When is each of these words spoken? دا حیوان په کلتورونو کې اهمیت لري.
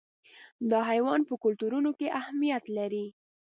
دا 0.69 0.79
حیوان 0.91 1.21
په 1.29 1.33
کلتورونو 1.43 1.89
کې 1.99 2.07
اهمیت 2.19 2.63
لري. 2.77 3.05